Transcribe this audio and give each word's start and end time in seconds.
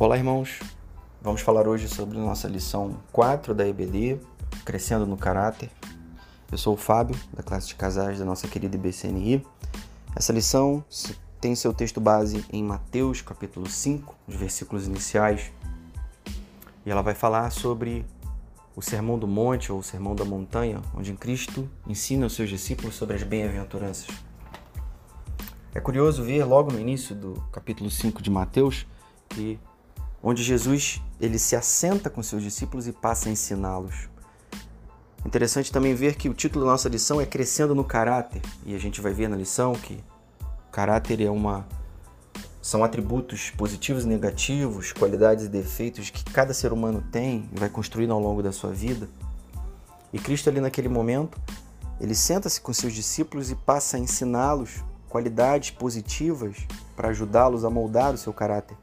Olá, 0.00 0.16
irmãos. 0.16 0.60
Vamos 1.20 1.40
falar 1.40 1.66
hoje 1.66 1.88
sobre 1.88 2.16
nossa 2.18 2.46
lição 2.46 3.00
4 3.10 3.52
da 3.52 3.66
EBD, 3.66 4.20
Crescendo 4.64 5.04
no 5.04 5.16
Caráter. 5.16 5.68
Eu 6.52 6.56
sou 6.56 6.74
o 6.74 6.76
Fábio, 6.76 7.18
da 7.34 7.42
classe 7.42 7.66
de 7.66 7.74
casais 7.74 8.20
da 8.20 8.24
nossa 8.24 8.46
querida 8.46 8.76
IBCNI. 8.76 9.44
Essa 10.14 10.32
lição 10.32 10.84
tem 11.40 11.56
seu 11.56 11.74
texto 11.74 12.00
base 12.00 12.44
em 12.52 12.62
Mateus, 12.62 13.22
capítulo 13.22 13.68
5, 13.68 14.14
os 14.28 14.36
versículos 14.36 14.86
iniciais. 14.86 15.50
E 16.86 16.90
ela 16.92 17.02
vai 17.02 17.16
falar 17.16 17.50
sobre 17.50 18.06
o 18.76 18.80
Sermão 18.80 19.18
do 19.18 19.26
Monte 19.26 19.72
ou 19.72 19.80
o 19.80 19.82
Sermão 19.82 20.14
da 20.14 20.24
Montanha, 20.24 20.80
onde 20.96 21.12
Cristo 21.14 21.68
ensina 21.88 22.26
os 22.26 22.36
seus 22.36 22.48
discípulos 22.48 22.94
sobre 22.94 23.16
as 23.16 23.24
bem-aventuranças. 23.24 24.06
É 25.74 25.80
curioso 25.80 26.22
ver 26.22 26.44
logo 26.44 26.70
no 26.70 26.78
início 26.78 27.16
do 27.16 27.34
capítulo 27.50 27.90
5 27.90 28.22
de 28.22 28.30
Mateus 28.30 28.86
que 29.28 29.58
onde 30.22 30.42
Jesus 30.42 31.00
ele 31.20 31.38
se 31.38 31.56
assenta 31.56 32.10
com 32.10 32.22
seus 32.22 32.42
discípulos 32.42 32.86
e 32.86 32.92
passa 32.92 33.28
a 33.28 33.32
ensiná-los. 33.32 34.08
Interessante 35.24 35.72
também 35.72 35.94
ver 35.94 36.14
que 36.14 36.28
o 36.28 36.34
título 36.34 36.64
da 36.64 36.72
nossa 36.72 36.88
lição 36.88 37.20
é 37.20 37.26
Crescendo 37.26 37.74
no 37.74 37.84
Caráter, 37.84 38.40
e 38.64 38.74
a 38.74 38.78
gente 38.78 39.00
vai 39.00 39.12
ver 39.12 39.28
na 39.28 39.36
lição 39.36 39.72
que 39.72 40.02
caráter 40.70 41.20
é 41.20 41.30
uma 41.30 41.66
são 42.60 42.84
atributos 42.84 43.50
positivos 43.50 44.04
e 44.04 44.08
negativos, 44.08 44.92
qualidades 44.92 45.46
e 45.46 45.48
defeitos 45.48 46.10
que 46.10 46.22
cada 46.24 46.52
ser 46.52 46.72
humano 46.72 47.02
tem 47.10 47.48
e 47.50 47.58
vai 47.58 47.68
construindo 47.68 48.12
ao 48.12 48.20
longo 48.20 48.42
da 48.42 48.52
sua 48.52 48.72
vida. 48.72 49.08
E 50.12 50.18
Cristo 50.18 50.50
ali 50.50 50.60
naquele 50.60 50.88
momento, 50.88 51.40
ele 52.00 52.14
senta-se 52.14 52.60
com 52.60 52.72
seus 52.72 52.92
discípulos 52.92 53.50
e 53.50 53.54
passa 53.54 53.96
a 53.96 54.00
ensiná-los 54.00 54.84
qualidades 55.08 55.70
positivas 55.70 56.58
para 56.94 57.08
ajudá-los 57.08 57.64
a 57.64 57.70
moldar 57.70 58.12
o 58.12 58.18
seu 58.18 58.32
caráter. 58.32 58.76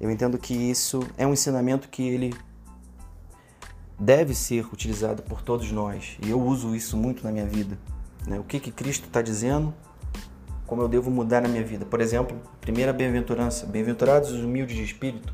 Eu 0.00 0.10
entendo 0.10 0.38
que 0.38 0.54
isso 0.54 1.06
é 1.16 1.26
um 1.26 1.32
ensinamento 1.32 1.88
que 1.88 2.06
ele 2.06 2.34
deve 3.98 4.34
ser 4.34 4.64
utilizado 4.72 5.22
por 5.22 5.42
todos 5.42 5.72
nós 5.72 6.16
e 6.24 6.30
eu 6.30 6.40
uso 6.40 6.74
isso 6.76 6.96
muito 6.96 7.24
na 7.24 7.32
minha 7.32 7.46
vida. 7.46 7.76
Né? 8.26 8.38
O 8.38 8.44
que, 8.44 8.60
que 8.60 8.70
Cristo 8.70 9.06
está 9.06 9.20
dizendo? 9.20 9.74
Como 10.66 10.82
eu 10.82 10.88
devo 10.88 11.10
mudar 11.10 11.40
na 11.40 11.48
minha 11.48 11.64
vida? 11.64 11.84
Por 11.84 12.00
exemplo, 12.00 12.38
primeira 12.60 12.92
bem-aventurança: 12.92 13.66
bem-aventurados 13.66 14.30
os 14.30 14.44
humildes 14.44 14.76
de 14.76 14.84
espírito, 14.84 15.32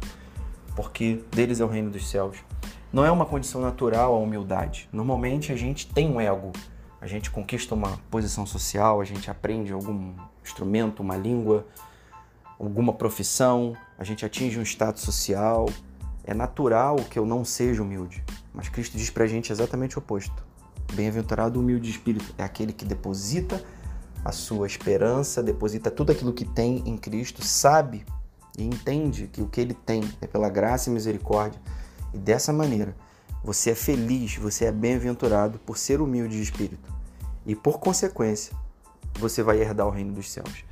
porque 0.74 1.22
deles 1.30 1.60
é 1.60 1.64
o 1.64 1.68
reino 1.68 1.90
dos 1.90 2.08
céus. 2.08 2.38
Não 2.92 3.04
é 3.04 3.10
uma 3.10 3.26
condição 3.26 3.60
natural 3.60 4.14
a 4.14 4.18
humildade. 4.18 4.88
Normalmente 4.92 5.52
a 5.52 5.56
gente 5.56 5.88
tem 5.88 6.08
um 6.08 6.20
ego, 6.20 6.52
a 7.00 7.06
gente 7.06 7.30
conquista 7.30 7.74
uma 7.74 7.98
posição 8.08 8.46
social, 8.46 9.00
a 9.00 9.04
gente 9.04 9.28
aprende 9.28 9.72
algum 9.72 10.14
instrumento, 10.42 11.00
uma 11.00 11.16
língua, 11.16 11.66
alguma 12.58 12.92
profissão, 12.92 13.76
a 13.98 14.04
gente 14.04 14.24
atinge 14.24 14.58
um 14.58 14.62
status 14.62 15.02
social. 15.02 15.68
É 16.24 16.32
natural 16.32 16.96
que 16.96 17.18
eu 17.18 17.26
não 17.26 17.44
seja 17.44 17.82
humilde, 17.82 18.24
mas 18.52 18.68
Cristo 18.68 18.96
diz 18.96 19.10
pra 19.10 19.26
gente 19.26 19.52
exatamente 19.52 19.96
o 19.96 20.00
oposto. 20.00 20.44
Bem-aventurado 20.94 21.58
o 21.58 21.62
humilde 21.62 21.84
de 21.84 21.90
espírito 21.90 22.34
é 22.38 22.42
aquele 22.42 22.72
que 22.72 22.84
deposita 22.84 23.62
a 24.24 24.32
sua 24.32 24.66
esperança, 24.66 25.42
deposita 25.42 25.90
tudo 25.90 26.12
aquilo 26.12 26.32
que 26.32 26.46
tem 26.46 26.82
em 26.86 26.96
Cristo, 26.96 27.44
sabe 27.44 28.06
e 28.56 28.64
entende 28.64 29.26
que 29.26 29.42
o 29.42 29.48
que 29.48 29.60
ele 29.60 29.74
tem 29.74 30.02
é 30.20 30.26
pela 30.26 30.48
graça 30.48 30.88
e 30.88 30.92
misericórdia. 30.92 31.60
E 32.12 32.18
dessa 32.18 32.52
maneira, 32.52 32.94
você 33.42 33.70
é 33.70 33.74
feliz, 33.74 34.36
você 34.36 34.66
é 34.66 34.72
bem-aventurado 34.72 35.58
por 35.58 35.76
ser 35.76 36.00
humilde 36.00 36.36
de 36.36 36.42
espírito. 36.42 36.92
E 37.44 37.54
por 37.54 37.78
consequência, 37.78 38.56
você 39.18 39.42
vai 39.42 39.60
herdar 39.60 39.86
o 39.86 39.90
reino 39.90 40.12
dos 40.12 40.30
céus. 40.30 40.64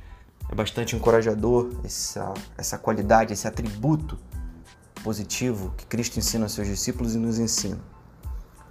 É 0.49 0.55
bastante 0.55 0.95
encorajador 0.95 1.71
essa, 1.83 2.33
essa 2.57 2.77
qualidade, 2.77 3.33
esse 3.33 3.47
atributo 3.47 4.17
positivo 5.03 5.73
que 5.75 5.85
Cristo 5.85 6.17
ensina 6.17 6.45
aos 6.45 6.53
seus 6.53 6.67
discípulos 6.67 7.15
e 7.15 7.17
nos 7.17 7.39
ensina. 7.39 7.79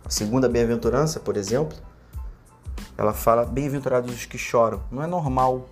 A 0.04 0.10
segunda 0.10 0.48
bem-aventurança, 0.48 1.20
por 1.20 1.36
exemplo, 1.36 1.76
ela 2.96 3.12
fala: 3.12 3.44
Bem-aventurados 3.44 4.14
os 4.14 4.24
que 4.24 4.38
choram. 4.38 4.82
Não 4.90 5.02
é 5.02 5.06
normal, 5.06 5.68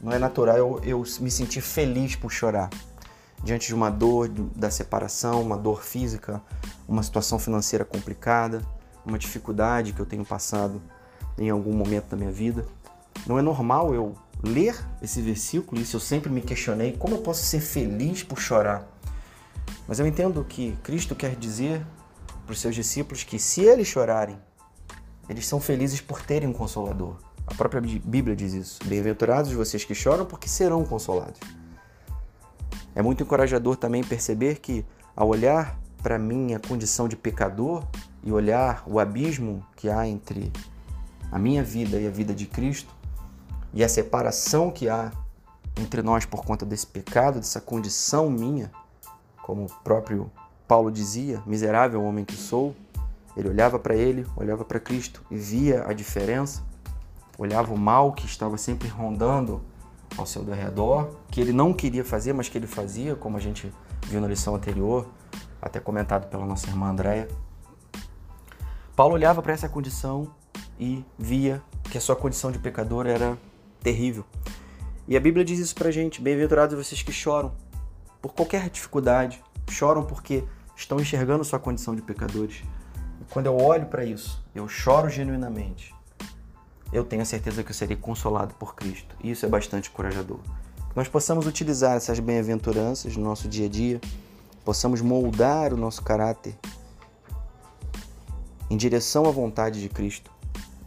não 0.00 0.12
é 0.12 0.18
natural 0.18 0.56
eu, 0.56 0.80
eu 0.84 1.04
me 1.20 1.30
sentir 1.30 1.60
feliz 1.60 2.16
por 2.16 2.30
chorar. 2.30 2.70
Diante 3.42 3.66
de 3.66 3.74
uma 3.74 3.90
dor 3.90 4.28
da 4.28 4.70
separação, 4.70 5.42
uma 5.42 5.56
dor 5.56 5.82
física, 5.82 6.40
uma 6.88 7.02
situação 7.02 7.38
financeira 7.38 7.84
complicada, 7.84 8.62
uma 9.04 9.18
dificuldade 9.18 9.92
que 9.92 10.00
eu 10.00 10.06
tenho 10.06 10.24
passado 10.24 10.80
em 11.36 11.50
algum 11.50 11.72
momento 11.72 12.08
da 12.08 12.16
minha 12.16 12.32
vida. 12.32 12.64
Não 13.26 13.38
é 13.38 13.42
normal 13.42 13.94
eu 13.94 14.14
ler 14.44 14.76
esse 15.02 15.20
versículo, 15.20 15.80
isso 15.80 15.96
eu 15.96 16.00
sempre 16.00 16.30
me 16.30 16.40
questionei, 16.40 16.92
como 16.92 17.14
eu 17.14 17.20
posso 17.20 17.44
ser 17.44 17.60
feliz 17.60 18.22
por 18.22 18.38
chorar? 18.38 18.86
Mas 19.86 19.98
eu 19.98 20.06
entendo 20.06 20.44
que 20.44 20.76
Cristo 20.82 21.14
quer 21.14 21.34
dizer 21.36 21.84
para 22.44 22.52
os 22.52 22.60
seus 22.60 22.74
discípulos 22.74 23.24
que 23.24 23.38
se 23.38 23.62
eles 23.62 23.88
chorarem, 23.88 24.38
eles 25.28 25.46
são 25.46 25.60
felizes 25.60 26.00
por 26.00 26.22
terem 26.22 26.48
um 26.48 26.52
consolador. 26.52 27.16
A 27.46 27.54
própria 27.54 27.80
Bíblia 27.80 28.34
diz 28.34 28.52
isso. 28.52 28.78
Bem-aventurados 28.84 29.52
vocês 29.52 29.84
que 29.84 29.94
choram, 29.94 30.24
porque 30.24 30.48
serão 30.48 30.84
consolados. 30.84 31.40
É 32.94 33.02
muito 33.02 33.22
encorajador 33.22 33.76
também 33.76 34.02
perceber 34.02 34.60
que, 34.60 34.84
ao 35.16 35.28
olhar 35.28 35.78
para 36.02 36.18
minha 36.18 36.58
condição 36.58 37.08
de 37.08 37.16
pecador 37.16 37.84
e 38.22 38.30
olhar 38.30 38.82
o 38.86 38.98
abismo 38.98 39.66
que 39.76 39.88
há 39.88 40.06
entre 40.06 40.52
a 41.32 41.38
minha 41.38 41.62
vida 41.62 41.98
e 41.98 42.06
a 42.06 42.10
vida 42.10 42.34
de 42.34 42.46
Cristo, 42.46 42.94
e 43.74 43.82
a 43.82 43.88
separação 43.88 44.70
que 44.70 44.88
há 44.88 45.10
entre 45.76 46.00
nós 46.00 46.24
por 46.24 46.44
conta 46.44 46.64
desse 46.64 46.86
pecado, 46.86 47.40
dessa 47.40 47.60
condição 47.60 48.30
minha, 48.30 48.70
como 49.42 49.64
o 49.64 49.68
próprio 49.82 50.30
Paulo 50.68 50.90
dizia, 50.90 51.42
miserável 51.44 52.02
homem 52.02 52.24
que 52.24 52.36
sou, 52.36 52.74
ele 53.36 53.48
olhava 53.48 53.78
para 53.78 53.96
ele, 53.96 54.24
olhava 54.36 54.64
para 54.64 54.78
Cristo 54.78 55.22
e 55.28 55.36
via 55.36 55.84
a 55.88 55.92
diferença, 55.92 56.62
olhava 57.36 57.74
o 57.74 57.76
mal 57.76 58.12
que 58.12 58.24
estava 58.24 58.56
sempre 58.56 58.86
rondando 58.86 59.60
ao 60.16 60.24
seu 60.24 60.44
redor, 60.44 61.10
que 61.28 61.40
ele 61.40 61.52
não 61.52 61.74
queria 61.74 62.04
fazer, 62.04 62.32
mas 62.32 62.48
que 62.48 62.56
ele 62.56 62.68
fazia, 62.68 63.16
como 63.16 63.36
a 63.36 63.40
gente 63.40 63.72
viu 64.06 64.20
na 64.20 64.28
lição 64.28 64.54
anterior, 64.54 65.08
até 65.60 65.80
comentado 65.80 66.28
pela 66.28 66.46
nossa 66.46 66.68
irmã 66.68 66.90
Andréia. 66.90 67.26
Paulo 68.94 69.14
olhava 69.14 69.42
para 69.42 69.52
essa 69.52 69.68
condição 69.68 70.30
e 70.78 71.04
via 71.18 71.60
que 71.90 71.98
a 71.98 72.00
sua 72.00 72.14
condição 72.14 72.52
de 72.52 72.60
pecador 72.60 73.08
era 73.08 73.36
terrível. 73.84 74.24
E 75.06 75.16
a 75.16 75.20
Bíblia 75.20 75.44
diz 75.44 75.60
isso 75.60 75.74
pra 75.74 75.90
gente: 75.92 76.20
bem-aventurados 76.20 76.76
vocês 76.76 77.02
que 77.02 77.12
choram 77.12 77.52
por 78.20 78.32
qualquer 78.32 78.70
dificuldade, 78.70 79.40
choram 79.70 80.02
porque 80.02 80.42
estão 80.74 80.98
enxergando 80.98 81.44
sua 81.44 81.58
condição 81.58 81.94
de 81.94 82.02
pecadores. 82.02 82.62
E 83.20 83.24
quando 83.30 83.46
eu 83.46 83.56
olho 83.56 83.86
para 83.86 84.04
isso, 84.04 84.42
eu 84.54 84.66
choro 84.66 85.08
genuinamente. 85.08 85.94
Eu 86.92 87.04
tenho 87.04 87.22
a 87.22 87.26
certeza 87.26 87.62
que 87.62 87.70
eu 87.70 87.74
serei 87.74 87.96
consolado 87.96 88.54
por 88.54 88.74
Cristo. 88.74 89.14
E 89.22 89.30
isso 89.30 89.44
é 89.44 89.48
bastante 89.48 89.90
encorajador. 89.90 90.38
Que 90.88 90.96
nós 90.96 91.08
possamos 91.08 91.46
utilizar 91.46 91.96
essas 91.96 92.18
bem-aventuranças 92.18 93.16
no 93.16 93.24
nosso 93.24 93.48
dia 93.48 93.66
a 93.66 93.68
dia, 93.68 94.00
possamos 94.64 95.00
moldar 95.00 95.74
o 95.74 95.76
nosso 95.76 96.02
caráter 96.02 96.56
em 98.70 98.76
direção 98.76 99.26
à 99.26 99.30
vontade 99.30 99.80
de 99.80 99.88
Cristo, 99.88 100.30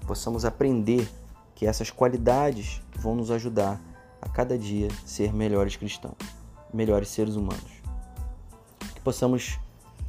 possamos 0.08 0.44
aprender 0.44 1.08
que 1.54 1.66
essas 1.66 1.90
qualidades 1.90 2.82
vão 2.98 3.16
nos 3.16 3.32
ajudar 3.32 3.80
a 4.22 4.30
cada 4.30 4.58
dia 4.58 4.90
ser 5.06 5.34
melhores 5.34 5.76
cristãos, 5.76 6.18
melhores 6.74 7.10
seres 7.10 7.36
humanos. 7.36 7.72
Que 8.94 9.02
possamos 9.02 9.60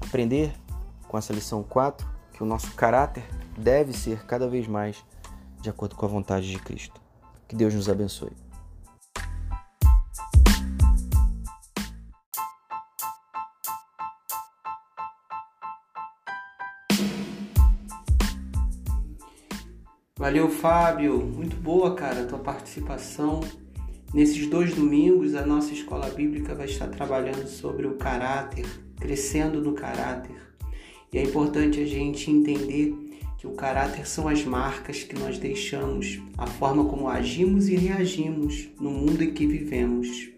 aprender 0.00 0.52
com 1.06 1.16
essa 1.16 1.32
lição 1.32 1.62
4 1.62 2.06
que 2.32 2.42
o 2.42 2.46
nosso 2.46 2.72
caráter 2.74 3.24
deve 3.56 3.92
ser 3.92 4.24
cada 4.24 4.48
vez 4.48 4.66
mais 4.66 5.04
de 5.60 5.68
acordo 5.68 5.96
com 5.96 6.06
a 6.06 6.08
vontade 6.08 6.50
de 6.50 6.58
Cristo. 6.58 7.00
Que 7.46 7.56
Deus 7.56 7.74
nos 7.74 7.88
abençoe. 7.88 8.47
Valeu, 20.18 20.50
Fábio. 20.50 21.16
Muito 21.20 21.54
boa, 21.54 21.94
cara, 21.94 22.22
a 22.22 22.26
tua 22.26 22.40
participação. 22.40 23.38
Nesses 24.12 24.48
dois 24.48 24.74
domingos, 24.74 25.36
a 25.36 25.46
nossa 25.46 25.72
escola 25.72 26.10
bíblica 26.10 26.56
vai 26.56 26.66
estar 26.66 26.88
trabalhando 26.88 27.46
sobre 27.46 27.86
o 27.86 27.94
caráter, 27.94 28.66
crescendo 28.98 29.62
no 29.62 29.74
caráter. 29.74 30.34
E 31.12 31.18
é 31.18 31.22
importante 31.22 31.80
a 31.80 31.86
gente 31.86 32.32
entender 32.32 32.92
que 33.38 33.46
o 33.46 33.52
caráter 33.52 34.08
são 34.08 34.26
as 34.26 34.44
marcas 34.44 35.04
que 35.04 35.16
nós 35.16 35.38
deixamos, 35.38 36.20
a 36.36 36.48
forma 36.48 36.84
como 36.86 37.08
agimos 37.08 37.68
e 37.68 37.76
reagimos 37.76 38.70
no 38.80 38.90
mundo 38.90 39.22
em 39.22 39.32
que 39.32 39.46
vivemos. 39.46 40.30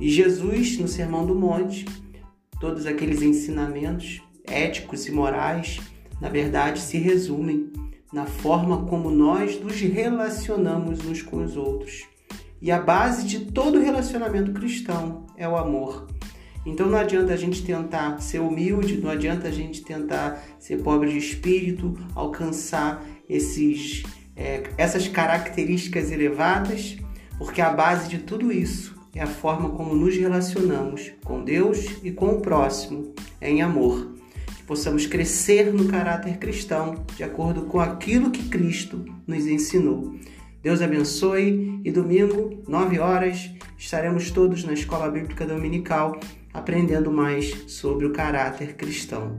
E 0.00 0.10
Jesus, 0.10 0.78
no 0.78 0.88
Sermão 0.88 1.24
do 1.24 1.34
Monte, 1.36 1.84
todos 2.58 2.86
aqueles 2.86 3.22
ensinamentos 3.22 4.20
éticos 4.42 5.06
e 5.06 5.12
morais, 5.12 5.78
na 6.20 6.28
verdade, 6.28 6.80
se 6.80 6.98
resumem 6.98 7.70
na 8.16 8.24
forma 8.24 8.86
como 8.86 9.10
nós 9.10 9.60
nos 9.60 9.78
relacionamos 9.78 11.04
uns 11.04 11.20
com 11.20 11.44
os 11.44 11.54
outros. 11.54 12.06
E 12.62 12.72
a 12.72 12.80
base 12.80 13.26
de 13.26 13.40
todo 13.40 13.78
relacionamento 13.78 14.52
cristão 14.52 15.26
é 15.36 15.46
o 15.46 15.54
amor. 15.54 16.06
Então 16.64 16.86
não 16.86 16.96
adianta 16.96 17.34
a 17.34 17.36
gente 17.36 17.62
tentar 17.62 18.18
ser 18.22 18.38
humilde, 18.38 18.96
não 18.96 19.10
adianta 19.10 19.48
a 19.48 19.50
gente 19.50 19.82
tentar 19.82 20.42
ser 20.58 20.78
pobre 20.78 21.10
de 21.10 21.18
espírito, 21.18 21.94
alcançar 22.14 23.04
esses, 23.28 24.02
é, 24.34 24.62
essas 24.78 25.06
características 25.06 26.10
elevadas, 26.10 26.96
porque 27.36 27.60
a 27.60 27.68
base 27.68 28.08
de 28.08 28.20
tudo 28.20 28.50
isso 28.50 28.96
é 29.14 29.20
a 29.20 29.26
forma 29.26 29.68
como 29.68 29.94
nos 29.94 30.16
relacionamos 30.16 31.12
com 31.22 31.44
Deus 31.44 31.84
e 32.02 32.10
com 32.10 32.28
o 32.28 32.40
próximo 32.40 33.14
em 33.42 33.60
amor. 33.60 34.16
Possamos 34.66 35.06
crescer 35.06 35.72
no 35.72 35.86
caráter 35.86 36.38
cristão 36.38 37.06
de 37.16 37.22
acordo 37.22 37.62
com 37.62 37.80
aquilo 37.80 38.30
que 38.30 38.48
Cristo 38.48 39.04
nos 39.26 39.46
ensinou. 39.46 40.14
Deus 40.62 40.82
abençoe 40.82 41.80
e 41.84 41.92
domingo, 41.92 42.62
9 42.66 42.98
horas, 42.98 43.50
estaremos 43.78 44.30
todos 44.30 44.64
na 44.64 44.72
Escola 44.72 45.08
Bíblica 45.08 45.46
Dominical 45.46 46.18
aprendendo 46.52 47.12
mais 47.12 47.70
sobre 47.70 48.06
o 48.06 48.12
caráter 48.12 48.74
cristão. 48.74 49.36